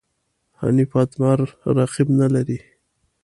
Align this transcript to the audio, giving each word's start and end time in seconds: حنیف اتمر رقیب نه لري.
حنیف 0.59 0.91
اتمر 1.01 1.39
رقیب 1.77 2.07
نه 2.19 2.27
لري. 2.33 2.59